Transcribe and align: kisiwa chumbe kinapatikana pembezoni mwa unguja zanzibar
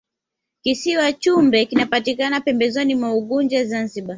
kisiwa 0.61 1.13
chumbe 1.13 1.65
kinapatikana 1.65 2.41
pembezoni 2.41 2.95
mwa 2.95 3.13
unguja 3.13 3.65
zanzibar 3.65 4.09